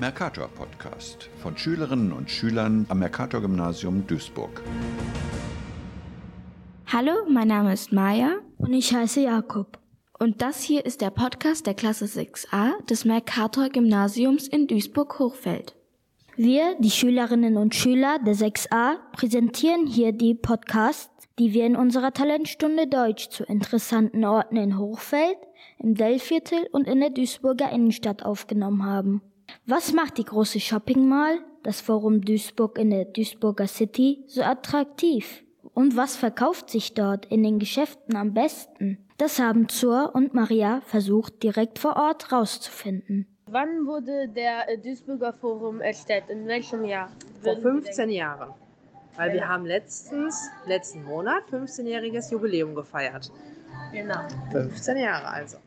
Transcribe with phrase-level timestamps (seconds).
[0.00, 4.62] Mercator Podcast von Schülerinnen und Schülern am Mercator Gymnasium Duisburg.
[6.86, 9.78] Hallo, mein Name ist Maja und ich heiße Jakob.
[10.18, 15.76] Und das hier ist der Podcast der Klasse 6a des Mercator Gymnasiums in Duisburg-Hochfeld.
[16.34, 22.14] Wir, die Schülerinnen und Schüler der 6a, präsentieren hier die Podcasts, die wir in unserer
[22.14, 25.36] Talentstunde Deutsch zu interessanten Orten in Hochfeld,
[25.78, 29.20] im Dellviertel und in der Duisburger Innenstadt aufgenommen haben.
[29.66, 35.44] Was macht die große Shopping Mall, das Forum Duisburg in der Duisburger City, so attraktiv?
[35.74, 38.98] Und was verkauft sich dort in den Geschäften am besten?
[39.18, 43.26] Das haben Zur und Maria versucht, direkt vor Ort rauszufinden.
[43.46, 46.24] Wann wurde der äh, Duisburger Forum erstellt?
[46.28, 47.10] In welchem Jahr?
[47.42, 48.54] Vor 15 Jahren.
[49.16, 53.30] Weil wir haben letztens, letzten Monat, 15-jähriges Jubiläum gefeiert.
[53.92, 54.20] Genau.
[54.52, 55.58] 15 Jahre also.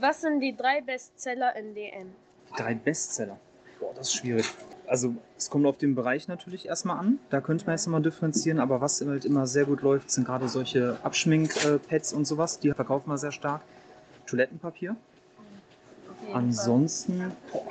[0.00, 2.14] Was sind die drei Bestseller in DN?
[2.56, 3.38] Drei Bestseller.
[3.80, 4.46] Boah, das ist schwierig.
[4.86, 7.18] Also es kommt auf den Bereich natürlich erstmal an.
[7.30, 10.48] Da könnte man jetzt mal differenzieren, aber was halt immer sehr gut läuft, sind gerade
[10.48, 12.58] solche Abschminkpads und sowas.
[12.58, 13.60] Die verkaufen wir sehr stark.
[14.26, 14.96] Toilettenpapier.
[16.32, 17.62] Ansonsten boah,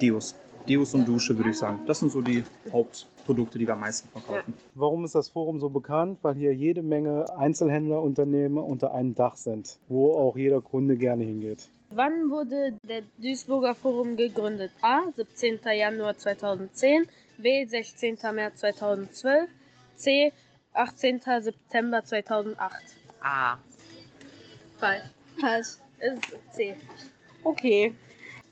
[0.00, 0.34] Deos.
[0.68, 1.80] Deos und Dusche würde ich sagen.
[1.86, 4.54] Das sind so die Hauptprodukte, die wir am meisten verkaufen.
[4.74, 6.18] Warum ist das Forum so bekannt?
[6.22, 11.68] Weil hier jede Menge Einzelhändlerunternehmen unter einem Dach sind, wo auch jeder Kunde gerne hingeht.
[11.94, 14.72] Wann wurde der Duisburger Forum gegründet?
[14.80, 15.10] A.
[15.14, 15.60] 17.
[15.76, 17.66] Januar 2010, B.
[17.66, 18.18] 16.
[18.32, 19.50] März 2012,
[19.96, 20.32] C.
[20.72, 21.20] 18.
[21.20, 22.72] September 2008.
[23.20, 23.58] A.
[24.78, 25.02] Falsch.
[25.38, 25.68] Falsch.
[25.98, 26.76] Ist C.
[27.44, 27.94] Okay.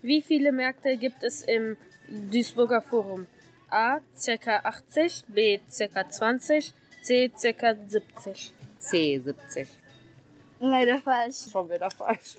[0.02, 3.26] Wie viele Märkte gibt es im Duisburger Forum?
[3.70, 4.00] A.
[4.22, 4.56] Ca.
[4.64, 5.60] 80, B.
[5.78, 6.10] Ca.
[6.10, 7.30] 20, C.
[7.30, 7.74] Ca.
[7.74, 8.52] 70.
[8.78, 9.18] C.
[9.18, 9.68] 70.
[10.58, 11.50] Leider falsch.
[11.50, 12.36] Schon wieder falsch.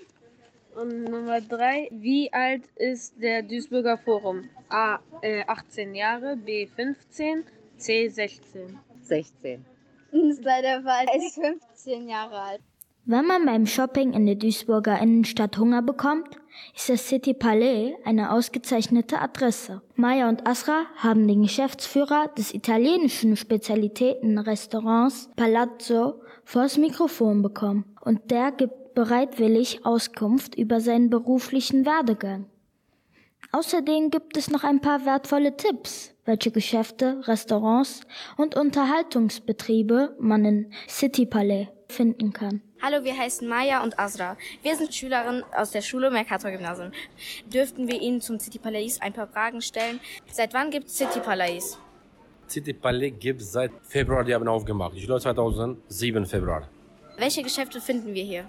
[0.74, 1.88] Und Nummer 3.
[1.90, 4.48] Wie alt ist der Duisburger Forum?
[4.68, 5.00] A.
[5.20, 6.66] Äh, 18 Jahre, B.
[6.66, 7.44] 15,
[7.76, 8.08] C.
[8.08, 8.78] 16.
[9.02, 9.64] 16.
[10.10, 11.10] Das ist leider falsch.
[11.12, 12.60] Er ist 15 Jahre alt.
[13.04, 16.36] Wenn man beim Shopping in der Duisburger Innenstadt Hunger bekommt,
[16.76, 19.82] ist das City Palais eine ausgezeichnete Adresse.
[19.96, 28.52] Maya und Asra haben den Geschäftsführer des italienischen Spezialitätenrestaurants Palazzo vors Mikrofon bekommen und der
[28.52, 32.46] gibt bereitwillig Auskunft über seinen beruflichen Werdegang.
[33.52, 38.00] Außerdem gibt es noch ein paar wertvolle Tipps, welche Geschäfte, Restaurants
[38.38, 42.62] und Unterhaltungsbetriebe man in City Palais finden kann.
[42.80, 44.36] Hallo, wir heißen Maya und Asra.
[44.62, 46.92] Wir sind Schülerinnen aus der Schule Mercator Gymnasium.
[47.52, 50.00] Dürften wir Ihnen zum City Palais ein paar Fragen stellen?
[50.30, 51.78] Seit wann gibt es City Palais?
[52.48, 54.94] City Palais gibt es seit Februar, die haben aufgemacht.
[54.96, 56.68] Ich glaube 2007 Februar.
[57.18, 58.44] Welche Geschäfte finden wir hier?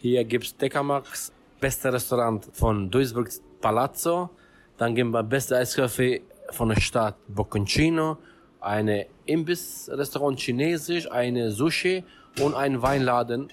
[0.00, 4.30] Hier gibt es Decamax, beste Restaurant von Duisburg Palazzo.
[4.76, 6.20] Dann gibt wir beste Eiscafé
[6.52, 8.16] von der Stadt Bocconcino,
[8.60, 12.04] eine Imbiss-Restaurant Chinesisch, eine Sushi
[12.40, 13.48] und einen Weinladen.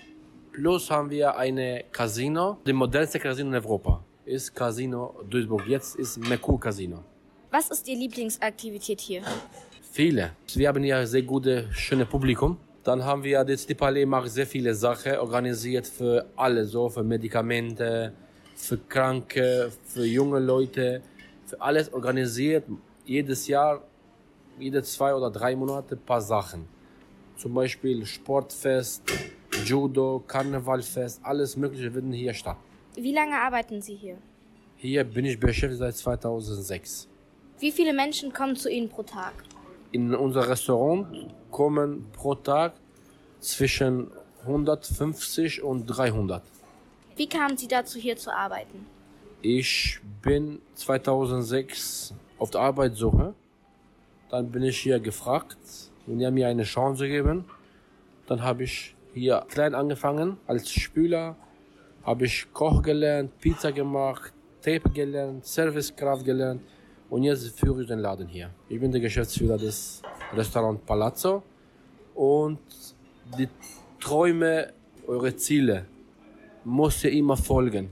[0.52, 4.04] Plus haben wir eine Casino, das modernste Casino in Europa.
[4.24, 5.66] Ist Casino Duisburg.
[5.68, 7.04] Jetzt ist Merkur Casino.
[7.50, 9.24] Was ist Ihr Lieblingsaktivität hier?
[9.92, 10.34] Viele.
[10.54, 12.58] Wir haben hier sehr gute, schöne Publikum.
[12.86, 18.14] Dann haben wir das Palais macht sehr viele Sachen organisiert für alle, so für Medikamente,
[18.56, 21.02] für Kranke, für junge Leute,
[21.48, 22.66] für alles organisiert.
[23.04, 23.82] Jedes Jahr,
[24.60, 26.68] jede zwei oder drei Monate ein paar Sachen.
[27.38, 29.02] Zum Beispiel Sportfest,
[29.66, 32.58] Judo, Karnevalfest, alles Mögliche finden hier statt.
[32.96, 34.18] Wie lange arbeiten Sie hier?
[34.78, 37.08] Hier bin ich beschäftigt seit 2006.
[37.60, 39.34] Wie viele Menschen kommen zu Ihnen pro Tag?
[39.92, 41.08] In unser Restaurant
[41.52, 42.74] kommen pro Tag
[43.40, 44.12] zwischen
[44.44, 46.44] 150 und 300.
[47.16, 48.86] Wie kamen Sie dazu, hier zu arbeiten?
[49.42, 53.34] Ich bin 2006 auf der Arbeitssuche.
[54.30, 55.58] Dann bin ich hier gefragt
[56.08, 57.46] und die haben mir eine Chance gegeben.
[58.28, 61.36] Dann habe ich hier klein angefangen als Spüler,
[62.04, 66.62] habe ich Koch gelernt, Pizza gemacht, Tape gelernt, Servicekraft gelernt
[67.10, 68.50] und jetzt führe ich den Laden hier.
[68.70, 70.02] Ich bin der Geschäftsführer des
[70.34, 71.44] Restaurant Palazzo
[72.14, 72.60] und
[73.38, 73.48] die
[74.00, 74.74] Träume,
[75.08, 75.86] eure Ziele
[76.64, 77.92] muss ihr immer folgen.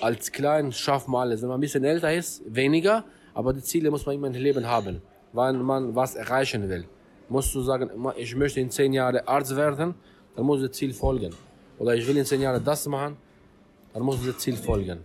[0.00, 1.42] Als Klein schafft man alles.
[1.42, 4.66] Wenn man ein bisschen älter ist, weniger, aber die Ziele muss man immer im Leben
[4.66, 5.00] haben,
[5.32, 6.84] weil man was erreichen will.
[7.28, 9.94] Musst du sagen, ich möchte in zehn Jahren Arzt werden,
[10.36, 11.34] dann muss das Ziel folgen.
[11.78, 13.16] Oder ich will in zehn Jahren das machen,
[13.92, 15.00] dann muss das Ziel folgen.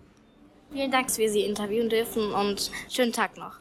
[0.71, 3.53] Vielen Dank, dass wir Sie interviewen dürfen und schönen Tag noch.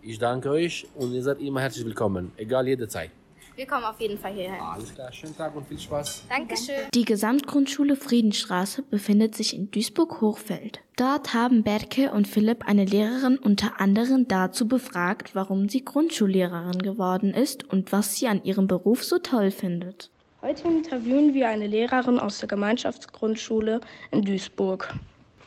[0.00, 3.10] Ich danke euch und ihr seid immer herzlich willkommen, egal jede Zeit.
[3.54, 4.62] Wir kommen auf jeden Fall hierher.
[4.62, 6.24] Alles klar, schönen Tag und viel Spaß.
[6.28, 6.88] Dankeschön.
[6.94, 10.80] Die Gesamtgrundschule Friedenstraße befindet sich in Duisburg-Hochfeld.
[10.96, 17.34] Dort haben Berke und Philipp eine Lehrerin unter anderem dazu befragt, warum sie Grundschullehrerin geworden
[17.34, 20.10] ist und was sie an ihrem Beruf so toll findet.
[20.40, 23.80] Heute interviewen wir eine Lehrerin aus der Gemeinschaftsgrundschule
[24.10, 24.94] in Duisburg.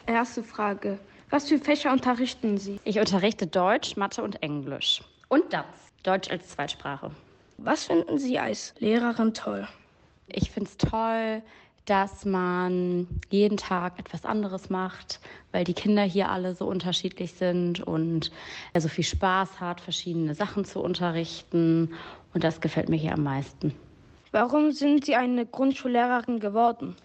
[0.08, 1.00] Erste Frage.
[1.32, 2.80] Was für Fächer unterrichten Sie?
[2.84, 5.02] Ich unterrichte Deutsch, Mathe und Englisch.
[5.30, 7.10] Und DATS, Deutsch als Zweitsprache.
[7.58, 9.68] Was finden Sie als Lehrerin toll?
[10.28, 11.42] Ich finde es toll,
[11.86, 15.20] dass man jeden Tag etwas anderes macht,
[15.52, 18.32] weil die Kinder hier alle so unterschiedlich sind und
[18.74, 21.94] er so viel Spaß hat, verschiedene Sachen zu unterrichten.
[22.34, 23.74] Und das gefällt mir hier am meisten.
[24.32, 26.96] Warum sind Sie eine Grundschullehrerin geworden?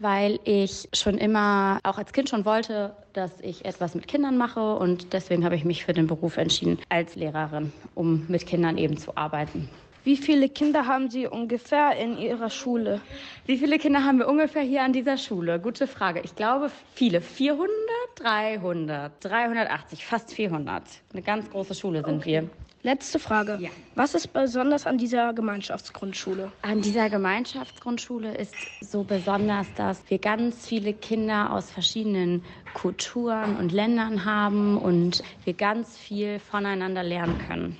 [0.00, 4.76] Weil ich schon immer, auch als Kind schon wollte, dass ich etwas mit Kindern mache
[4.76, 8.96] und deswegen habe ich mich für den Beruf entschieden als Lehrerin, um mit Kindern eben
[8.96, 9.68] zu arbeiten.
[10.02, 13.02] Wie viele Kinder haben Sie ungefähr in Ihrer Schule?
[13.44, 15.60] Wie viele Kinder haben wir ungefähr hier an dieser Schule?
[15.60, 16.22] Gute Frage.
[16.24, 17.20] Ich glaube viele.
[17.20, 17.68] 400,
[18.16, 20.82] 300, 380, fast 400.
[21.12, 22.42] Eine ganz große Schule sind okay.
[22.42, 22.50] wir.
[22.82, 23.58] Letzte Frage.
[23.60, 23.68] Ja.
[23.94, 26.50] Was ist besonders an dieser Gemeinschaftsgrundschule?
[26.62, 32.42] An dieser Gemeinschaftsgrundschule ist so besonders, dass wir ganz viele Kinder aus verschiedenen
[32.72, 37.76] Kulturen und Ländern haben und wir ganz viel voneinander lernen können.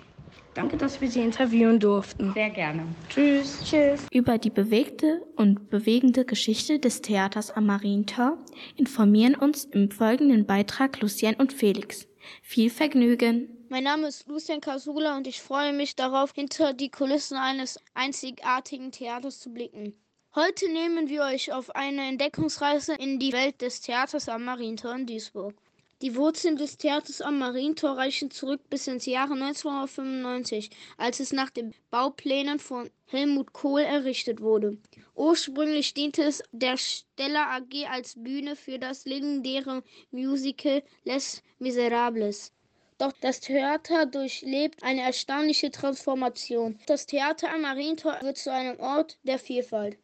[0.52, 2.32] Danke, dass wir Sie interviewen durften.
[2.34, 2.82] Sehr gerne.
[3.08, 3.62] Tschüss.
[3.64, 4.06] Tschüss.
[4.12, 8.36] Über die bewegte und bewegende Geschichte des Theaters am Marientor
[8.76, 12.06] informieren uns im folgenden Beitrag Lucien und Felix.
[12.42, 13.59] Viel Vergnügen!
[13.72, 18.90] Mein Name ist Lucien Casula und ich freue mich darauf, hinter die Kulissen eines einzigartigen
[18.90, 19.94] Theaters zu blicken.
[20.34, 25.06] Heute nehmen wir euch auf eine Entdeckungsreise in die Welt des Theaters am Marientor in
[25.06, 25.54] Duisburg.
[26.02, 31.50] Die Wurzeln des Theaters am Marientor reichen zurück bis ins Jahre 1995, als es nach
[31.50, 34.78] den Bauplänen von Helmut Kohl errichtet wurde.
[35.14, 42.52] Ursprünglich diente es der Stella AG als Bühne für das legendäre Musical Les Miserables.
[43.00, 46.78] Doch das Theater durchlebt eine erstaunliche Transformation.
[46.84, 49.96] Das Theater am Marientor wird zu einem Ort der Vielfalt.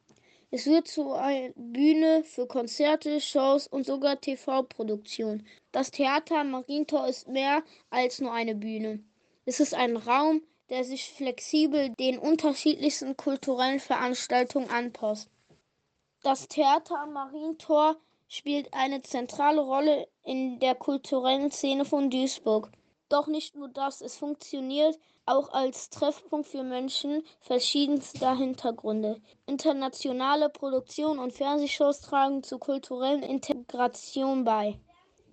[0.51, 5.47] Es wird zu einer Bühne für Konzerte, Shows und sogar TV-Produktionen.
[5.73, 9.05] Das Theater am Marientor ist mehr als nur eine Bühne.
[9.45, 10.41] Es ist ein Raum,
[10.71, 15.29] der sich flexibel den unterschiedlichsten kulturellen Veranstaltungen anpasst.
[16.23, 22.71] Das Theater am Marientor spielt eine zentrale Rolle in der kulturellen Szene von Duisburg.
[23.09, 29.21] Doch nicht nur das, es funktioniert auch als Treffpunkt für Menschen verschiedenster Hintergründe.
[29.47, 34.81] Internationale Produktionen und Fernsehshows tragen zur kulturellen Integration bei.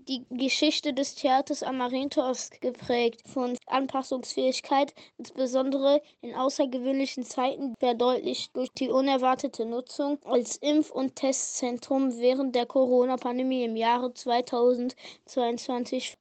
[0.08, 8.70] Die Geschichte des Theaters am Marientor geprägt von Anpassungsfähigkeit, insbesondere in außergewöhnlichen Zeiten verdeutlicht durch
[8.74, 16.18] die unerwartete Nutzung als Impf- und Testzentrum während der Corona-Pandemie im Jahre 2022.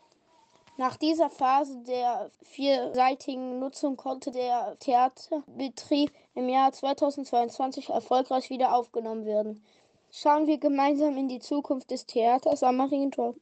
[0.82, 9.24] Nach dieser Phase der vierseitigen Nutzung konnte der Theaterbetrieb im Jahr 2022 erfolgreich wieder aufgenommen
[9.24, 9.64] werden.
[10.10, 13.36] Schauen wir gemeinsam in die Zukunft des Theaters am Marientor.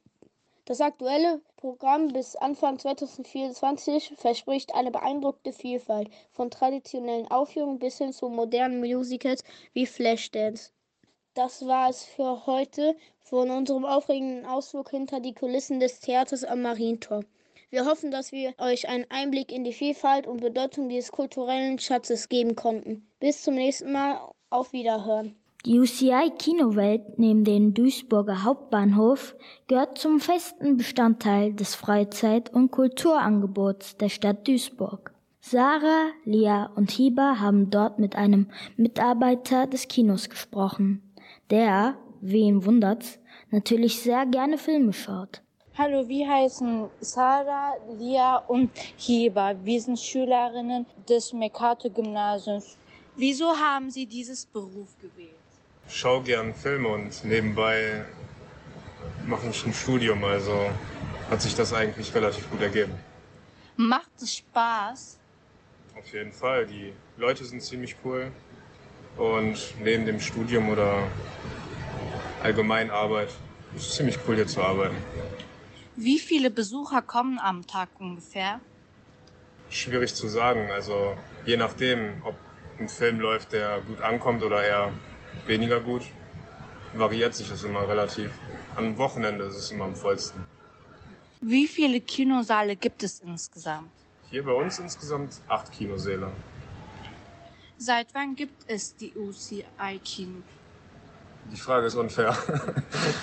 [0.66, 8.12] Das aktuelle Programm bis Anfang 2024 verspricht eine beeindruckende Vielfalt von traditionellen Aufführungen bis hin
[8.12, 10.72] zu modernen Musicals wie Flashdance.
[11.42, 16.60] Das war es für heute von unserem aufregenden Ausflug hinter die Kulissen des Theaters am
[16.60, 17.24] Marientor.
[17.70, 22.28] Wir hoffen, dass wir euch einen Einblick in die Vielfalt und Bedeutung dieses kulturellen Schatzes
[22.28, 23.06] geben konnten.
[23.20, 24.20] Bis zum nächsten Mal.
[24.50, 25.34] Auf Wiederhören.
[25.64, 29.34] Die UCI Kinowelt neben dem Duisburger Hauptbahnhof
[29.66, 35.14] gehört zum festen Bestandteil des Freizeit- und Kulturangebots der Stadt Duisburg.
[35.40, 41.09] Sarah, Lia und Hiba haben dort mit einem Mitarbeiter des Kinos gesprochen,
[41.50, 43.18] der, wen wundert's,
[43.50, 45.42] natürlich sehr gerne Filme schaut.
[45.76, 49.54] Hallo, wir heißen Sarah, Lia und Hiba.
[49.64, 52.76] Wir sind Schülerinnen des Mercator-Gymnasiums.
[53.16, 55.34] Wieso haben Sie dieses Beruf gewählt?
[55.88, 58.04] Ich schaue gern Filme und nebenbei
[59.26, 60.70] mache ich ein Studium, also
[61.30, 62.92] hat sich das eigentlich relativ gut ergeben.
[63.76, 65.18] Macht es Spaß?
[65.98, 68.30] Auf jeden Fall, die Leute sind ziemlich cool
[69.16, 71.08] und neben dem Studium oder
[72.42, 73.28] allgemein Arbeit
[73.76, 74.96] ist es ziemlich cool hier zu arbeiten.
[75.96, 78.60] Wie viele Besucher kommen am Tag ungefähr?
[79.68, 82.34] Schwierig zu sagen, also je nachdem, ob
[82.78, 84.92] ein Film läuft, der gut ankommt oder eher
[85.46, 86.02] weniger gut,
[86.94, 88.30] variiert sich das immer relativ.
[88.76, 90.44] Am Wochenende ist es immer am vollsten.
[91.40, 93.90] Wie viele Kinosaale gibt es insgesamt?
[94.30, 96.30] Hier bei uns insgesamt acht Kinosäle.
[97.82, 100.42] Seit wann gibt es die UCI-Kino?
[101.50, 102.36] Die Frage ist unfair.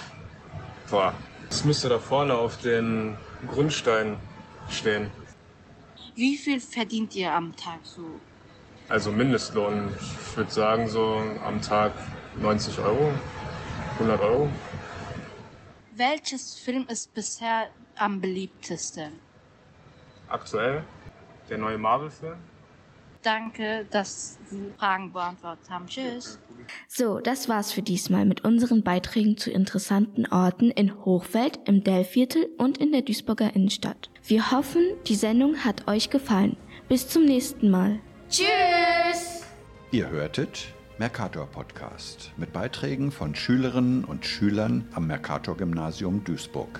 [0.89, 1.13] Boah,
[1.47, 3.15] es müsste da vorne auf den
[3.47, 4.17] Grundstein
[4.67, 5.11] stehen.
[6.15, 8.19] Wie viel verdient ihr am Tag so?
[8.89, 11.93] Also Mindestlohn, ich würde sagen so am Tag
[12.41, 13.13] 90 Euro,
[13.99, 14.49] 100 Euro.
[15.91, 19.19] Welches Film ist bisher am beliebtesten?
[20.27, 20.83] Aktuell
[21.47, 22.39] der neue Marvel-Film.
[23.27, 25.85] Danke, dass Sie Fragen beantwortet haben.
[25.85, 26.39] Tschüss.
[26.87, 32.47] So, das war's für diesmal mit unseren Beiträgen zu interessanten Orten in Hochfeld, im Dellviertel
[32.57, 34.09] und in der Duisburger Innenstadt.
[34.23, 36.55] Wir hoffen, die Sendung hat euch gefallen.
[36.87, 37.99] Bis zum nächsten Mal.
[38.29, 39.43] Tschüss!
[39.91, 40.67] Ihr hörtet
[40.97, 46.79] Mercator Podcast mit Beiträgen von Schülerinnen und Schülern am Mercator Gymnasium Duisburg.